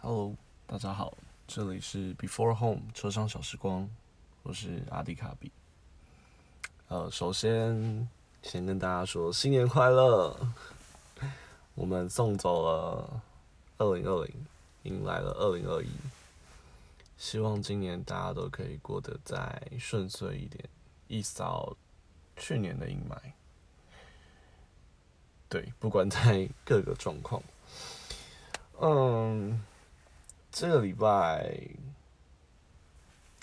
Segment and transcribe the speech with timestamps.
[0.00, 1.12] Hello，大家好，
[1.48, 3.90] 这里是 Before Home 车上小时光，
[4.44, 5.50] 我是阿迪卡比。
[6.86, 8.08] 呃，首先
[8.40, 10.36] 先跟大家说新年快乐，
[11.74, 13.20] 我们送走了
[13.78, 14.46] 二零二零，
[14.84, 15.90] 迎来了二零二一，
[17.16, 20.64] 希望今年大家都可以过得再顺遂一点，
[21.08, 21.76] 一扫
[22.36, 23.16] 去年的阴霾。
[25.48, 27.42] 对，不管在各个状况，
[28.80, 29.60] 嗯。
[30.50, 31.56] 这个礼拜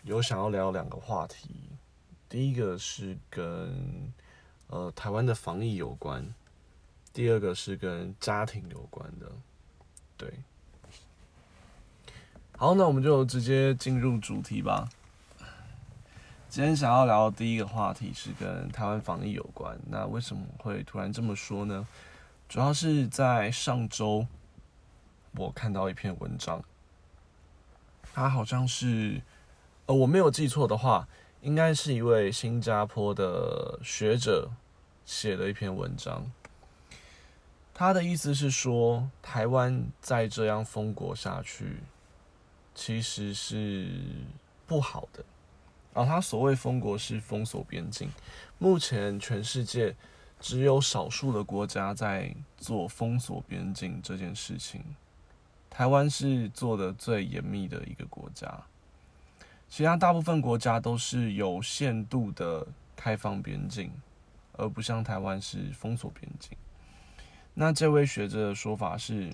[0.04, 1.50] 有想要聊两个话题，
[2.28, 4.12] 第一个是跟
[4.68, 6.34] 呃台湾的防疫有关，
[7.14, 9.32] 第二个是跟家庭有关的。
[10.18, 10.34] 对，
[12.58, 14.90] 好，那我们就直接进入主题吧。
[16.50, 19.78] 今天想要聊的第一个话题是跟台湾防疫有关。
[19.90, 21.88] 那为什么会突然这么说呢？
[22.48, 24.26] 主要是在上周
[25.36, 26.64] 我看到一篇文章。
[28.16, 29.22] 他好像是，
[29.88, 31.06] 呃，我没有记错的话，
[31.42, 34.50] 应该是一位新加坡的学者
[35.06, 36.32] 写的一篇文章。
[37.74, 41.80] 他的意思是说，台湾再这样封国下去，
[42.74, 43.90] 其实是
[44.66, 45.22] 不好的。
[45.94, 48.10] 而他所谓封国是封锁边境，
[48.58, 49.94] 目前全世界
[50.40, 54.82] 只有少数的国家在做封锁边境这件事情。
[55.78, 58.64] 台湾是做的最严密的一个国家，
[59.68, 63.92] 其他大部分国家都是有限度的开放边境，
[64.54, 66.58] 而不像台湾是封锁边境。
[67.54, 69.34] 那这位学者的说法是，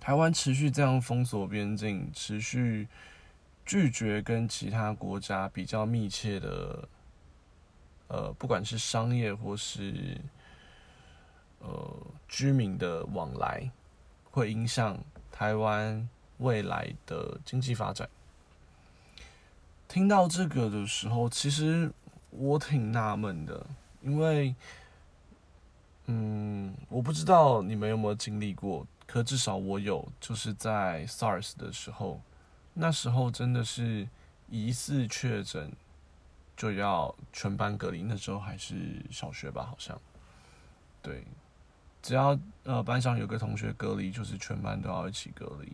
[0.00, 2.88] 台湾持续这样封锁边境，持续
[3.64, 6.88] 拒绝跟其他国家比较密切的，
[8.08, 10.20] 呃，不管是商业或是
[11.60, 13.70] 呃居民的往来。
[14.34, 14.98] 会影响
[15.30, 18.08] 台湾未来的经济发展。
[19.86, 21.88] 听到这个的时候，其实
[22.30, 23.64] 我挺纳闷的，
[24.02, 24.52] 因为，
[26.06, 32.20] 嗯，我不知道你们有没有经历过，可至少我有，就是在 SARS 的时候，
[32.72, 34.08] 那时候真的是
[34.50, 35.70] 疑似确诊
[36.56, 39.96] 就要全班隔离，那时候还是小学吧，好像，
[41.00, 41.24] 对。
[42.04, 45.72] 只要呃班上有个同学隔离，就是全班都要一起隔离。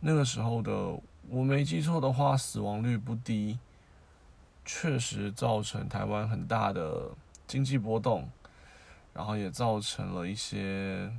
[0.00, 0.70] 那个时候的
[1.30, 3.58] 我没记错的话，死亡率不低，
[4.66, 7.10] 确实造成台湾很大的
[7.46, 8.28] 经济波动，
[9.14, 11.10] 然后也造成了一些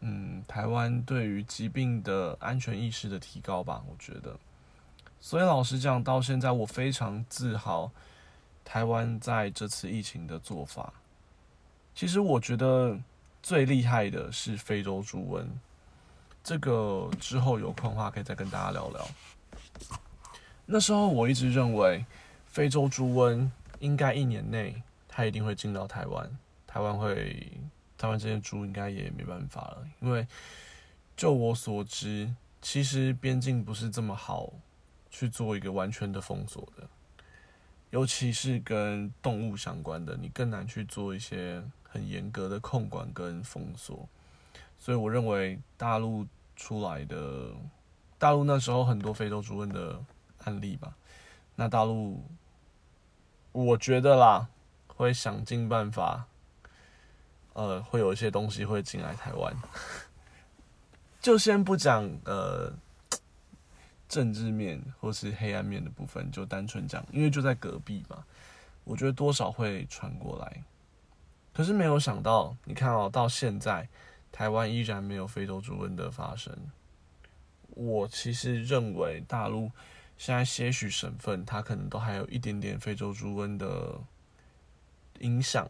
[0.00, 3.84] 嗯台湾对于疾病的安全意识的提高吧。
[3.86, 4.34] 我觉得，
[5.20, 7.90] 所以老实讲，到现在我非常自豪
[8.64, 10.94] 台湾在这次疫情的做法。
[11.94, 12.98] 其实我觉得。
[13.46, 15.46] 最厉害的是非洲猪瘟，
[16.42, 19.08] 这个之后有空的话可以再跟大家聊聊。
[20.64, 22.04] 那时候我一直认为
[22.48, 23.48] 非洲猪瘟
[23.78, 26.28] 应该一年内它一定会进到台湾，
[26.66, 27.52] 台湾会
[27.96, 30.26] 台湾这些猪应该也没办法了，因为
[31.16, 34.52] 就我所知，其实边境不是这么好
[35.08, 36.82] 去做一个完全的封锁的，
[37.90, 41.62] 尤其是跟动物相关的，你更难去做一些。
[41.88, 44.06] 很严格的控管跟封锁，
[44.78, 47.50] 所以我认为大陆出来的
[48.18, 49.98] 大陆那时候很多非洲猪瘟的
[50.44, 50.94] 案例吧，
[51.54, 52.22] 那大陆
[53.52, 54.46] 我觉得啦，
[54.88, 56.26] 会想尽办法，
[57.54, 59.56] 呃，会有一些东西会进来台湾，
[61.22, 62.70] 就先不讲呃
[64.16, 68.24] 政治面或是黑暗面的部分，就单纯讲，因为就在隔壁嘛，
[68.82, 70.64] 我觉得多少会传过来。
[71.52, 73.86] 可是没有想到，你看哦，到现在
[74.32, 76.56] 台湾依然没有非洲猪瘟的发生。
[77.68, 79.70] 我其实认为大陆
[80.16, 84.00] 现在些许省份，它可能都还有一点点非洲猪瘟的
[85.18, 85.68] 影响，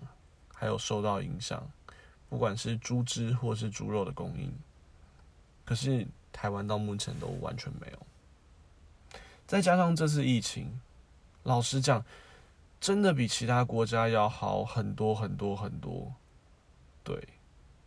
[0.54, 1.68] 还有受到影响，
[2.28, 4.53] 不管是猪只或是猪肉的供应。
[5.65, 7.98] 可是台湾到目前都完全没有。
[9.47, 10.81] 再加上这次疫情，
[11.45, 12.04] 老实讲。
[12.78, 16.15] 真的比其他国家要好很多很多很多，
[17.03, 17.27] 对，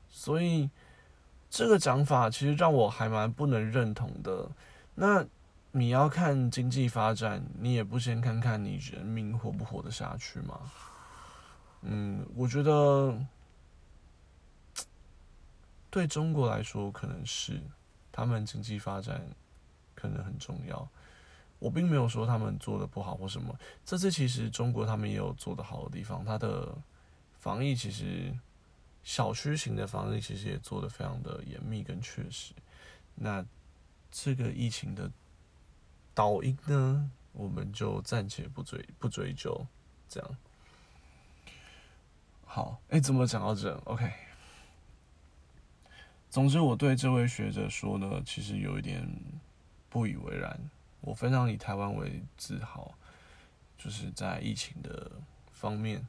[0.09, 0.67] 所以
[1.47, 4.49] 这个讲法其实让我还蛮不能认同的。
[4.95, 5.23] 那
[5.71, 10.59] 你要看经济发展，你也不先看看你人民活不活得下去吗？
[11.83, 13.15] 嗯，我觉得
[15.91, 17.61] 对中国来说可能是
[18.11, 19.21] 他们经济发展
[19.93, 20.89] 可能很重要。
[21.59, 23.53] 我并没有说他们做的不好或什么，
[23.85, 26.75] 这次其实中国他们也有做的好的地方，它的
[27.37, 28.33] 防疫其实
[29.03, 32.53] 小区型的防疫其实也做的非常的严密跟确实。
[33.13, 33.45] 那
[34.09, 35.11] 这个疫情的
[36.13, 39.67] 导因呢，我们就暂且不追不追究，
[40.07, 40.37] 这样。
[42.45, 44.11] 好，哎，怎么讲到这？OK。
[46.29, 49.05] 总之，我对这位学者说呢，其实有一点
[49.89, 50.69] 不以为然。
[51.01, 52.93] 我非常以台湾为自豪，
[53.77, 55.11] 就是在疫情的
[55.51, 56.07] 方面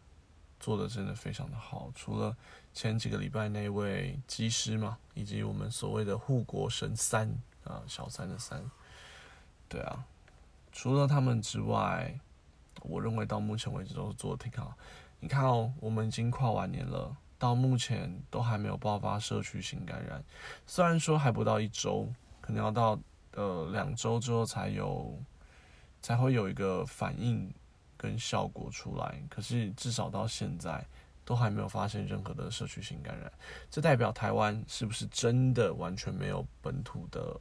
[0.58, 1.90] 做的真的非常的好。
[1.94, 2.37] 除了
[2.75, 7.28] 前几个礼拜那位机师嘛，以及我们所谓的护国神三
[7.64, 8.62] 啊，小三的三，
[9.69, 10.04] 对啊，
[10.72, 12.19] 除了他们之外，
[12.82, 14.76] 我认为到目前为止都是做的挺好。
[15.20, 17.16] 你看哦，我们已经跨完年了。
[17.38, 20.22] 到目前都还没有爆发社区性感染，
[20.66, 22.06] 虽然说还不到一周，
[22.38, 23.00] 可能要到
[23.32, 25.18] 呃两周之后才有
[26.02, 27.52] 才会有一个反应
[27.96, 30.84] 跟效果出来，可是至少到现在
[31.24, 33.32] 都还没有发现任何的社区性感染，
[33.70, 37.38] 这代表台湾是不是真的完全没有本土的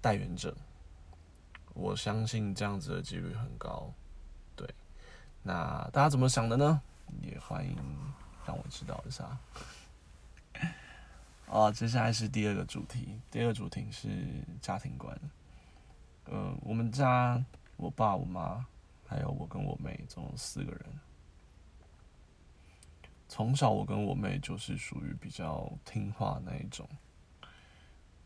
[0.00, 0.54] 带源者？
[1.74, 3.92] 我相信这样子的几率很高。
[4.54, 4.68] 对，
[5.42, 6.80] 那大家怎么想的呢？
[7.20, 7.76] 也欢迎。
[8.46, 9.24] 让我知道一下。
[11.54, 13.20] 啊，接下来是第二个主题。
[13.30, 14.08] 第二个主题是
[14.60, 15.16] 家庭观。
[16.24, 17.40] 呃，我们家
[17.76, 18.66] 我爸、我妈，
[19.06, 20.84] 还有我跟我妹，总共四个人。
[23.28, 26.88] 从小我跟我妹就是属于比较听话那一种。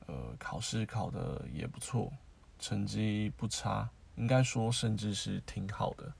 [0.06, 2.10] 呃，考试考的也不错，
[2.58, 6.14] 成绩不差，应该说甚至是挺好的，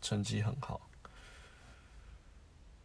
[0.00, 0.80] 成绩很好。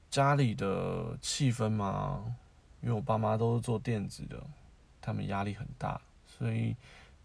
[0.09, 2.35] 家里的气氛嘛，
[2.81, 4.41] 因为我爸妈都是做电子的，
[5.01, 6.75] 他们压力很大，所以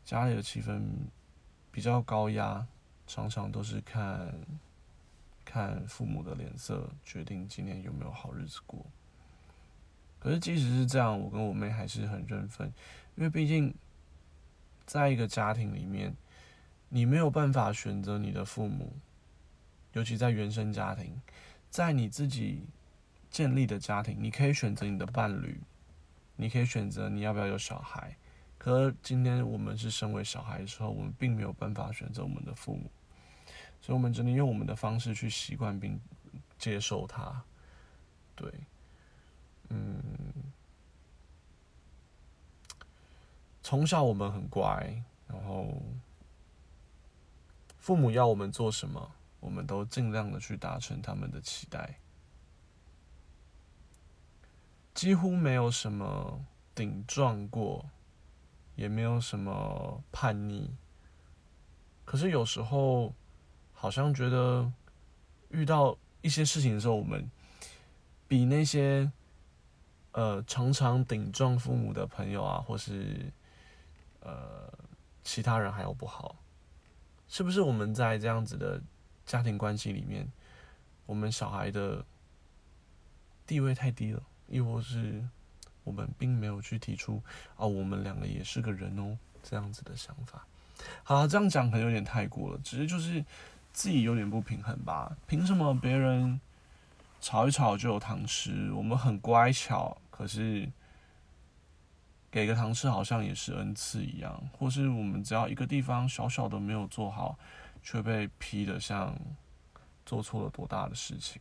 [0.02, 0.81] 家里的气氛
[1.70, 2.66] 比较高压，
[3.06, 4.34] 常常都是看
[5.44, 8.84] 看父母的脸色，决定今年有没有好日子过。
[10.19, 12.72] 可是即使是这样，我跟我妹还是很认份，
[13.16, 13.75] 因为毕竟
[14.87, 16.16] 在一个家庭里面，
[16.88, 18.94] 你没有办法选择你的父母，
[19.93, 21.20] 尤其在原生家庭，
[21.69, 22.64] 在你自己。
[23.32, 25.58] 建立的家庭，你可以选择你的伴侣，
[26.37, 28.14] 你可以选择你要不要有小孩。
[28.58, 32.90] 可今天我们是身为小孩的时候，我们并没有办法选择我们的父母，
[33.81, 35.99] 所以我们只能用我们的方式去习惯并
[36.58, 37.43] 接受他。
[38.37, 38.52] 对，
[39.70, 39.99] 嗯，
[43.62, 45.82] 从小我们很乖，然后
[47.78, 51.99] 父母要我们做什么，我们都尽量的去达成他们的期待。
[55.02, 56.46] 几乎没有什么
[56.76, 57.84] 顶撞过，
[58.76, 60.76] 也没有什么叛逆。
[62.04, 63.12] 可是有时候，
[63.72, 64.72] 好像觉得
[65.49, 67.28] 遇到一些事情的时候，我们
[68.28, 69.10] 比那些
[70.12, 73.32] 呃常常顶撞父母的朋友啊，或是
[74.20, 74.72] 呃
[75.25, 76.37] 其他人还要不好。
[77.26, 78.81] 是不是我们在这样子的
[79.26, 80.31] 家庭关系里面，
[81.06, 82.06] 我们小孩的
[83.44, 84.22] 地位太低了？
[84.52, 85.26] 亦或是
[85.82, 87.22] 我们并没有去提出
[87.56, 90.46] 啊，我们两个也是个人哦，这样子的想法。
[91.02, 93.25] 好，这样讲可能有点太过了，只是就是
[93.72, 95.16] 自己有点不平衡吧。
[95.26, 96.38] 凭什么别人
[97.20, 100.70] 吵一吵就有糖吃，我们很乖巧，可是
[102.31, 107.38] 给个糖吃好像也是恩赐一样，或是我们只要一个地方小小的没有做好，
[107.82, 109.16] 却被批的像
[110.04, 111.40] 做错了多大的事情。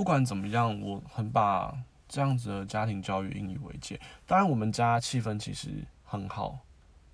[0.00, 1.76] 不管怎么样，我很把
[2.08, 4.00] 这样子的家庭教育引以为戒。
[4.26, 6.58] 当然，我们家气氛其实很好，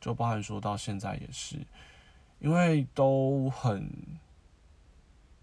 [0.00, 1.66] 就包含说到现在也是，
[2.38, 3.90] 因为都很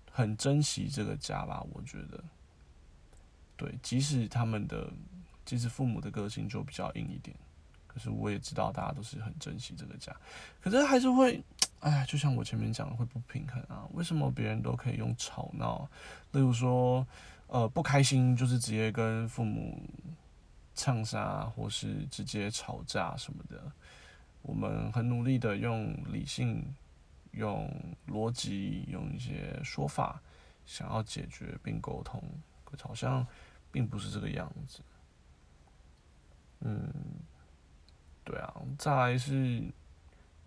[0.10, 1.62] 很珍惜这个家吧。
[1.74, 2.24] 我觉得，
[3.58, 4.90] 对，即使他们的，
[5.44, 7.36] 即使父母的个性就比较硬一点，
[7.88, 10.16] 可是我也知道大家都是很珍惜这个家。
[10.62, 11.44] 可是还是会，
[11.82, 13.86] 哎，就像我前面讲的，会不平衡啊。
[13.92, 15.90] 为什么别人都可以用吵闹，
[16.32, 17.06] 例如说。
[17.54, 19.80] 呃，不开心就是直接跟父母
[20.74, 23.72] 呛杀，或是直接吵架什么的。
[24.42, 26.74] 我们很努力的用理性、
[27.34, 27.72] 用
[28.08, 30.20] 逻辑、用一些说法，
[30.66, 32.20] 想要解决并沟通，
[32.64, 33.24] 可好像
[33.72, 34.80] 并不是这个样子。
[36.62, 36.92] 嗯，
[38.24, 38.52] 对啊。
[38.80, 39.64] 再来是，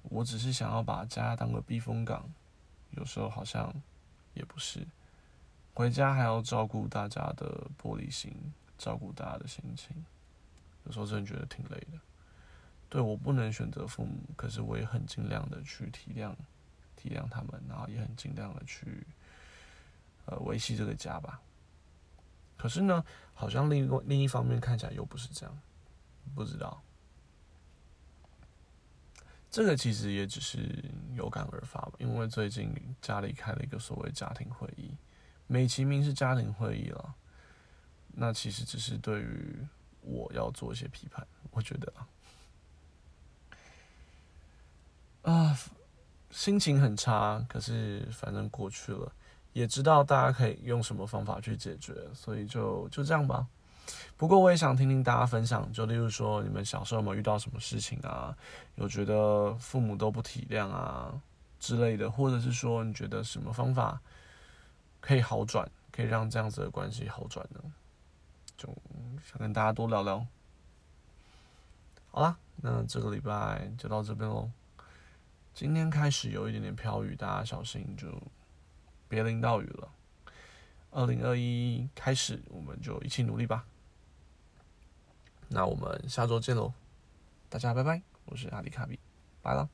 [0.02, 2.28] 我只是想要把家当个避风港，
[2.90, 3.72] 有时候好像
[4.34, 4.84] 也不是。
[5.76, 8.34] 回家还要照顾大家的玻璃心，
[8.78, 9.94] 照顾大家的心情，
[10.84, 12.00] 有时候真的觉得挺累的。
[12.88, 16.34] 对我不能选择父母，可是我也很尽量的去体谅、
[16.96, 19.06] 体谅他们，然后也很尽量的去
[20.24, 21.42] 呃维系这个家吧。
[22.56, 23.04] 可是呢，
[23.34, 25.58] 好像另一另一方面看起来又不是这样。
[26.34, 26.80] 不知道。
[29.50, 30.82] 这个其实也只是
[31.14, 34.96] 有感而发吧，因为最近家里开了一个所谓家庭会议，
[35.46, 37.14] 美其名是家庭会议了，
[38.14, 39.56] 那其实只是对于
[40.00, 41.92] 我要做一些批判，我觉得
[45.22, 45.58] 啊，
[46.30, 49.12] 心情很差，可是反正过去了，
[49.52, 53.46] 也知道大家可以用什么方法去解决，所以就就这样吧。
[54.16, 58.36] 不过我也想听听大家分享，就例如说你们小时候有没有遇到什么事情啊？
[58.74, 61.12] 有觉得父母都不体谅啊
[61.60, 64.00] 之类的，或者是说你觉得什么方法
[65.06, 67.60] 可以好转，可以让这样子的关系好转呢？
[68.56, 68.66] 就
[69.24, 70.26] 想跟大家多聊聊。
[72.10, 74.50] 好啦，那这个礼拜就到这边喽。
[75.54, 78.20] 今天开始有一点点飘雨，大家小心，就
[79.08, 79.88] 别淋到雨了。
[80.90, 83.64] 二零二一开始，我们就一起努力吧。
[85.46, 86.72] 那我们下周见喽，
[87.48, 88.98] 大家拜拜，我是阿里卡比，
[89.40, 89.68] 拜了。